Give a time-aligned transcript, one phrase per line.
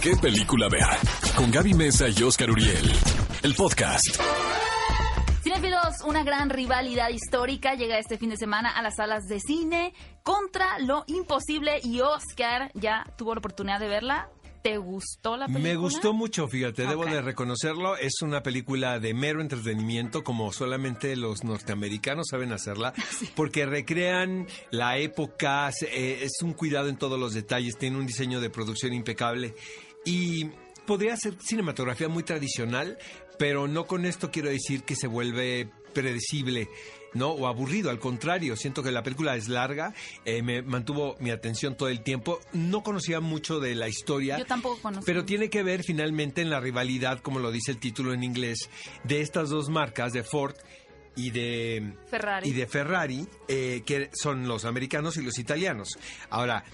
[0.00, 0.86] qué película ver.
[1.36, 2.92] Con Gaby Mesa y Oscar Uriel.
[3.42, 4.20] El podcast.
[5.42, 9.94] Cinefilos, una gran rivalidad histórica llega este fin de semana a las salas de cine
[10.22, 14.28] contra lo imposible y Oscar ya tuvo la oportunidad de verla.
[14.62, 15.68] ¿Te gustó la película?
[15.68, 17.96] Me gustó mucho, fíjate, debo de reconocerlo.
[17.96, 22.92] Es una película de mero entretenimiento, como solamente los norteamericanos saben hacerla,
[23.36, 28.40] porque recrean la época, eh, es un cuidado en todos los detalles, tiene un diseño
[28.40, 29.54] de producción impecable
[30.08, 30.50] y
[30.86, 32.96] podría ser cinematografía muy tradicional,
[33.38, 36.68] pero no con esto quiero decir que se vuelve predecible.
[37.14, 37.30] ¿no?
[37.30, 39.94] O aburrido, al contrario, siento que la película es larga,
[40.26, 44.44] eh, me mantuvo mi atención todo el tiempo, no conocía mucho de la historia, Yo
[44.44, 48.24] tampoco pero tiene que ver finalmente en la rivalidad, como lo dice el título en
[48.24, 48.68] inglés,
[49.04, 50.54] de estas dos marcas, de Ford
[51.18, 52.48] y de Ferrari.
[52.48, 55.98] y de Ferrari, eh, que son los americanos y los italianos.
[56.30, 56.64] Ahora,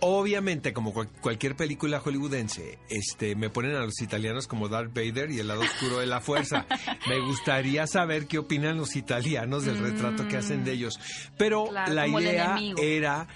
[0.00, 5.30] obviamente, como cual- cualquier película hollywoodense, este, me ponen a los italianos como Darth Vader
[5.30, 6.66] y el lado oscuro de la fuerza.
[7.08, 11.00] me gustaría saber qué opinan los italianos del retrato que hacen de ellos.
[11.38, 13.26] Pero Claro, la idea era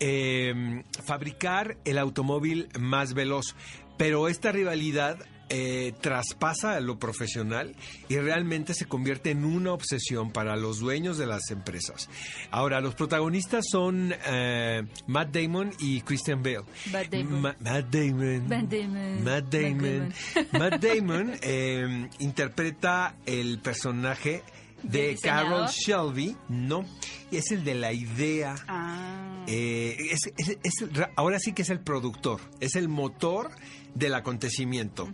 [0.00, 3.54] eh, fabricar el automóvil más veloz.
[3.96, 5.18] Pero esta rivalidad
[5.48, 7.74] eh, traspasa a lo profesional
[8.08, 12.08] y realmente se convierte en una obsesión para los dueños de las empresas.
[12.50, 16.62] Ahora, los protagonistas son eh, Matt Damon y Christian Bale.
[16.92, 17.40] Matt Damon.
[17.40, 18.48] Ma- Matt Damon.
[18.48, 19.24] Matt Damon.
[19.24, 20.08] Matt Damon.
[20.34, 24.42] Matt Matt Damon eh, interpreta el personaje
[24.82, 25.20] ¿Del de?
[25.20, 26.84] Carol Shelby, no,
[27.32, 28.54] es el de la idea.
[28.68, 29.37] Ah.
[29.50, 30.74] Eh, es- es- es
[31.16, 33.50] ahora sí que es el productor, es el motor
[33.94, 35.08] del acontecimiento.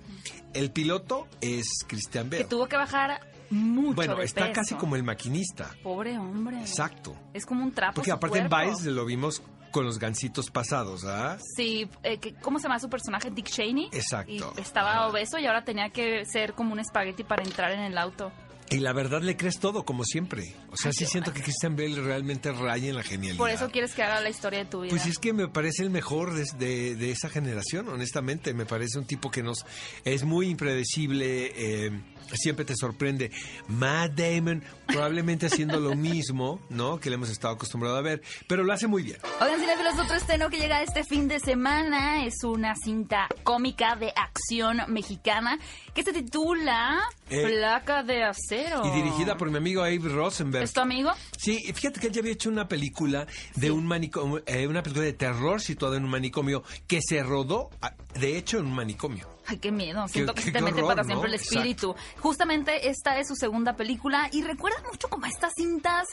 [0.52, 2.48] El piloto es Christian que Bale.
[2.48, 4.52] tuvo que bajar mucho Bueno, de está peso.
[4.54, 5.70] casi como el maquinista.
[5.82, 6.58] Pobre hombre.
[6.60, 7.14] Exacto.
[7.32, 8.70] Es como un trapo Porque aparte en cuerpo.
[8.76, 9.40] Vice lo vimos
[9.70, 11.36] con los gancitos pasados, ¿ah?
[11.56, 13.30] Sí, eh, que- ¿cómo se llama su personaje?
[13.30, 13.88] Dick Cheney.
[13.92, 14.52] Exacto.
[14.56, 17.98] Y estaba obeso y ahora tenía que ser como un espagueti para entrar en el
[17.98, 18.32] auto.
[18.70, 20.54] Y la verdad le crees todo, como siempre.
[20.70, 23.38] O sea, Ay, sí siento que Christian Bale realmente raya en la genialidad.
[23.38, 24.90] Por eso quieres que haga la historia de tu vida.
[24.90, 28.54] Pues es que me parece el mejor de, de- de esa generación, honestamente.
[28.54, 29.64] Me parece un tipo que nos
[30.04, 31.52] es muy impredecible,
[31.86, 31.90] eh,
[32.32, 33.30] siempre te sorprende.
[33.68, 36.98] Matt Damon, probablemente haciendo lo mismo, ¿no?
[36.98, 39.18] Que le hemos estado acostumbrado a ver, pero lo hace muy bien.
[39.40, 44.10] Oigan, cinefilos, otro estreno que llega este fin de semana es una cinta cómica de
[44.16, 45.58] acción mexicana
[45.94, 46.98] que se titula
[47.30, 48.53] Eh, Placa de Acero.
[48.84, 50.64] Y dirigida por mi amigo Abe Rosenberg.
[50.64, 51.10] ¿Es tu amigo?
[51.38, 53.26] Sí, fíjate que él ya había hecho una película
[53.56, 57.70] de un manicomio, eh, una película de terror situada en un manicomio que se rodó,
[57.82, 59.28] ah, de hecho, en un manicomio.
[59.46, 60.06] Ay, qué miedo.
[60.08, 61.34] Siento Qué- que se te mete horror, para siempre ¿no?
[61.34, 61.94] el espíritu.
[62.20, 66.06] Justamente esta es su segunda película y recuerda mucho como estas cintas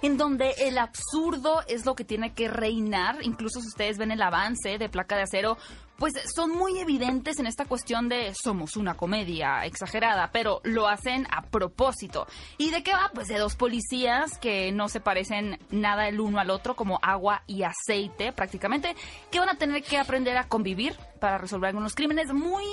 [0.00, 3.18] en donde el absurdo es lo que tiene que reinar.
[3.22, 5.58] Incluso si ustedes ven el avance de Placa de Acero,
[5.98, 11.26] pues son muy evidentes en esta cuestión de somos una comedia exagerada, pero lo hacen
[11.30, 12.26] a propósito.
[12.56, 13.10] ¿Y de qué va?
[13.12, 17.42] Pues de dos policías que no se parecen nada el uno al otro, como agua
[17.46, 18.94] y aceite prácticamente,
[19.30, 22.64] que van a tener que aprender a convivir para resolver algunos crímenes muy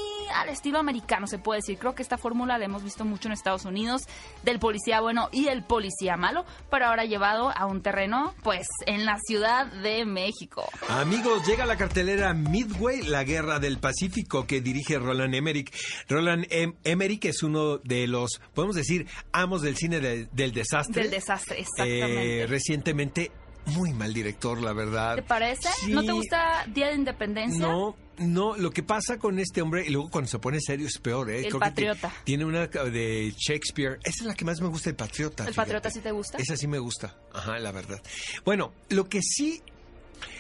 [0.42, 1.78] al estilo americano, se puede decir.
[1.78, 4.04] Creo que esta fórmula la hemos visto mucho en Estados Unidos,
[4.44, 9.06] del policía bueno y el policía malo, pero ahora llevado a un terreno, pues, en
[9.06, 10.64] la Ciudad de México.
[10.90, 15.74] Amigos, llega la cartelera Midway, la guerra del Pacífico, que dirige Roland Emmerich.
[16.10, 21.02] Roland Em- Emmerich es uno de los, podemos decir, amos del cine de- del desastre.
[21.04, 22.42] Del desastre, exactamente.
[22.44, 23.32] Eh, recientemente,
[23.68, 25.16] muy mal director, la verdad.
[25.16, 25.70] ¿Te parece?
[25.84, 25.92] Sí.
[25.92, 27.60] ¿No te gusta Día de Independencia?
[27.68, 30.98] No, no, lo que pasa con este hombre, y luego cuando se pone serio es
[31.00, 31.40] peor, ¿eh?
[31.40, 32.14] El Creo que ti- Patriota.
[32.24, 34.00] tiene una de Shakespeare.
[34.04, 35.44] Esa es la que más me gusta, el Patriota.
[35.44, 35.66] ¿El fíjate.
[35.66, 36.38] Patriota sí te gusta?
[36.38, 38.02] Esa sí me gusta, ajá, la verdad.
[38.46, 39.62] Bueno, lo que sí...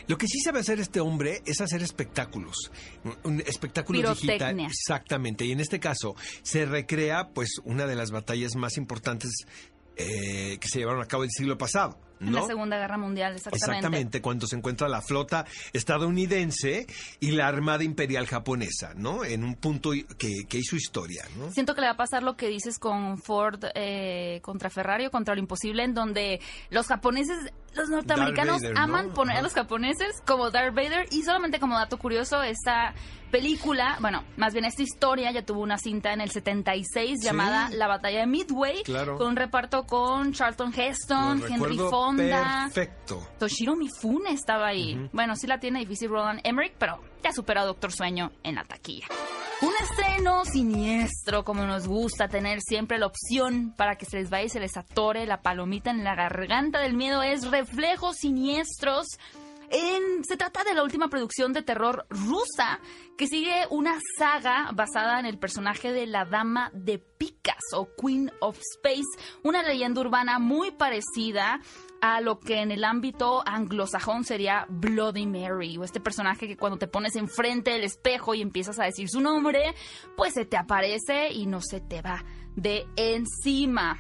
[0.08, 2.72] Lo que sí sabe hacer este hombre es hacer espectáculos,
[3.24, 5.46] un espectáculo digital, exactamente.
[5.46, 9.31] Y en este caso se recrea, pues, una de las batallas más importantes
[9.97, 12.40] eh, que se llevaron a cabo el siglo pasado, En ¿no?
[12.40, 13.76] la Segunda Guerra Mundial, exactamente.
[13.78, 16.88] Exactamente, cuando se encuentra la flota estadounidense
[17.20, 19.26] y la Armada Imperial japonesa, ¿no?
[19.26, 21.52] En un punto que, que hizo historia, ¿no?
[21.52, 25.12] Siento que le va a pasar lo que dices con Ford eh, contra Ferrari o
[25.12, 26.40] contra lo imposible, en donde
[26.70, 27.38] los japoneses,
[27.76, 29.14] los norteamericanos Vader, aman ¿no?
[29.14, 32.94] poner a los japoneses como Darth Vader y solamente como dato curioso, esta
[33.32, 37.88] película, bueno, más bien esta historia ya tuvo una cinta en el 76 llamada La
[37.88, 39.17] Batalla de Midway, Claro.
[39.17, 42.63] con un reparto con Charlton Heston, Henry recuerdo Fonda.
[42.73, 43.28] Perfecto.
[43.40, 45.09] Toshiro Mifune estaba ahí.
[45.13, 48.63] Bueno, sí la tiene difícil Roland Emmerich, pero ya superó a Doctor Sueño en la
[48.63, 49.07] taquilla.
[49.61, 54.46] Un estreno siniestro, como nos gusta tener siempre la opción para que se les vaya
[54.46, 59.07] y se les atore la palomita en la garganta del miedo, es Reflejos Siniestros.
[59.72, 62.79] En- se trata de la última producción de terror rusa
[63.17, 67.34] que sigue una saga basada en el personaje de la Dama de Picas
[67.73, 69.03] o Queen of Space,
[69.44, 71.59] una leyenda urbana muy parecida
[72.02, 76.78] a lo que en el ámbito anglosajón sería Bloody Mary, o este personaje que cuando
[76.78, 79.73] te pones enfrente del espejo y empiezas a decir su nombre,
[80.16, 82.23] pues se te aparece y no se te va
[82.56, 84.00] de encima.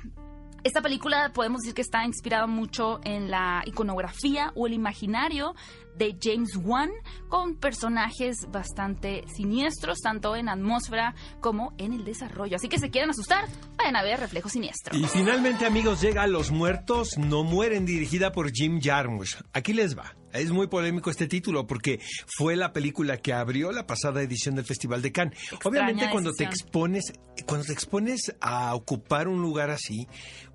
[0.65, 5.53] Esta película podemos decir que está inspirada mucho en la iconografía o el imaginario
[5.97, 6.89] de James Wan
[7.29, 12.55] con personajes bastante siniestros, tanto en atmósfera como en el desarrollo.
[12.55, 13.45] Así que si quieren asustar,
[13.77, 14.97] vayan a ver Reflejo Siniestro.
[14.97, 19.35] Y finalmente, amigos, llega Los Muertos No Mueren, dirigida por Jim Jarmusch.
[19.53, 20.15] Aquí les va.
[20.35, 24.65] Es muy polémico este título porque fue la película que abrió la pasada edición del
[24.65, 25.39] Festival de Cannes.
[25.63, 27.13] Obviamente cuando te expones,
[27.45, 30.07] cuando te expones a ocupar un lugar así,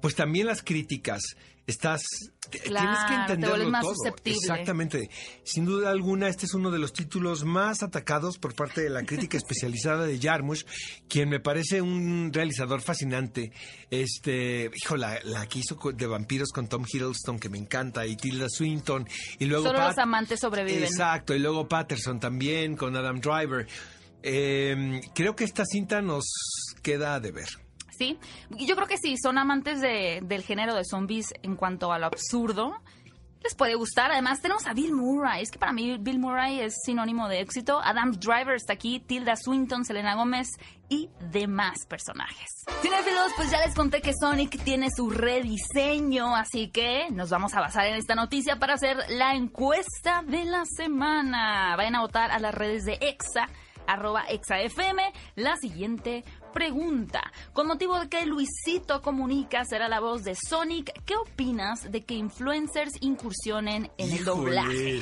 [0.02, 1.22] pues también las críticas
[1.66, 2.02] estás
[2.50, 3.94] tienes que te entenderlo más todo.
[3.94, 4.38] susceptible.
[4.40, 5.10] Exactamente.
[5.44, 9.04] Sin duda alguna, este es uno de los títulos más atacados por parte de la
[9.04, 10.64] crítica especializada de Jarmusch,
[11.08, 13.52] quien me parece un realizador fascinante.
[13.88, 18.16] Este, hijo, la, la que hizo de vampiros con Tom Hiddleston, que me encanta, y
[18.16, 19.08] Tilda Swinton,
[19.38, 20.82] y luego Solo Pat- los amantes sobreviven.
[20.84, 23.66] Exacto, y luego Patterson también con Adam Driver.
[24.22, 26.24] Eh, creo que esta cinta nos
[26.82, 27.48] queda de ver.
[28.50, 32.06] Yo creo que si son amantes de- del género de zombies en cuanto a lo
[32.06, 32.72] absurdo,
[33.42, 34.10] les puede gustar.
[34.12, 35.42] Además, tenemos a Bill Murray.
[35.42, 37.80] Es que para mí Bill Murray es sinónimo de éxito.
[37.82, 40.48] Adam Driver está aquí, Tilda Swinton, Selena Gómez
[40.90, 42.64] y demás personajes.
[42.82, 47.60] Cinefilos, pues ya les conté que Sonic tiene su rediseño, así que nos vamos a
[47.60, 51.74] basar en esta noticia para hacer la encuesta de la semana.
[51.76, 53.48] Vayan a votar a las redes de EXA
[53.86, 54.98] arroba exafm
[55.34, 57.32] la siguiente pregunta.
[57.52, 62.14] Con motivo de que Luisito Comunica será la voz de Sonic, ¿qué opinas de que
[62.14, 65.00] influencers incursionen en el doblaje?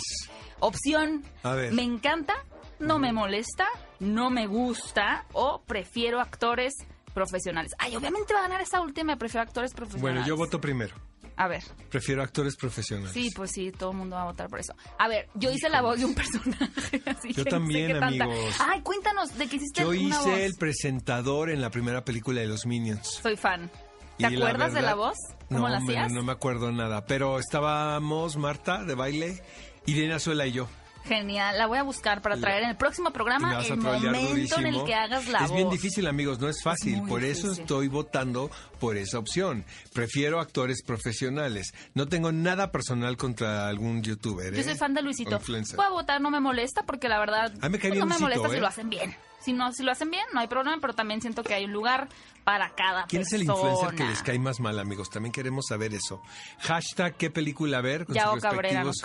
[0.61, 1.73] Opción, A ver.
[1.73, 2.35] me encanta,
[2.79, 3.67] no me molesta,
[4.01, 6.75] no me gusta o prefiero actores
[7.15, 7.73] profesionales.
[7.79, 10.03] Ay, obviamente va a ganar esta última, prefiero actores profesionales.
[10.23, 10.95] Bueno, yo voto primero.
[11.39, 11.63] A ver.
[11.89, 13.13] Prefiero actores profesionales.
[13.13, 14.75] Sí, pues sí, todo el mundo va a votar por eso.
[14.99, 17.87] A ver, yo hice la voz de un personaje, así Yo que no sé también,
[17.87, 18.55] qué tanta- amigos.
[18.59, 20.39] Ay, cuéntanos de qué hiciste Yo una hice voz.
[20.41, 23.21] el presentador en la primera película de los Minions.
[23.23, 23.71] Soy fan.
[24.19, 25.17] ¿Te Y la acuerdas de la verdad- voz?
[25.49, 26.11] ¿Cómo no, la hacías?
[26.13, 29.41] No me acuerdo nada, pero estábamos Marta de baile,
[29.87, 30.69] Irene Azuela y yo.
[31.05, 34.85] Genial, la voy a buscar para traer en el próximo programa el momento en el
[34.85, 35.57] que hagas la es voz.
[35.57, 37.03] bien difícil, amigos, no es fácil.
[37.09, 39.65] por eso estoy votando por esa opción.
[39.95, 41.73] Prefiero actores profesionales.
[41.95, 44.53] No tengo nada personal contra algún youtuber.
[44.53, 44.65] Yo ¿eh?
[44.65, 45.41] soy fan de Luisito.
[45.77, 48.49] Voy a votar, no me molesta porque la verdad me pues, no me Luisito, molesta
[48.51, 48.61] si ¿eh?
[48.61, 49.17] lo hacen bien.
[49.41, 51.73] Si no, si lo hacen bien, no hay problema, pero también siento que hay un
[51.73, 52.09] lugar
[52.45, 55.11] para cada ¿Quién es el influencer que les cae más mal, amigos?
[55.11, 56.21] También queremos saber eso.
[56.61, 58.05] Hashtag qué película ver.
[58.05, 58.97] con Yao sus Cabrera nos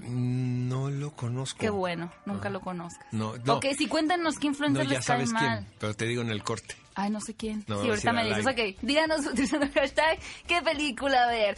[0.00, 1.58] No lo conozco.
[1.58, 3.06] Qué bueno, nunca lo conozcas.
[3.12, 3.54] No, no.
[3.56, 5.58] Ok, si cuéntanos qué No, influencer ya les cae sabes mal.
[5.58, 6.76] quién, pero te digo en el corte.
[6.94, 7.64] Ay, no sé quién.
[7.66, 8.46] No, sí, ahorita me dices.
[8.46, 11.54] Ok, díganos utilizando el hashtag qué película ver.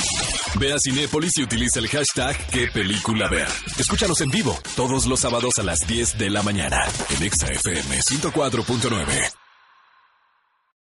[0.59, 3.49] Ve a Cinépolis y utiliza el hashtag qué película ver.
[3.79, 6.85] Escúchanos en vivo todos los sábados a las 10 de la mañana
[7.17, 9.42] en Exa FM 104.9.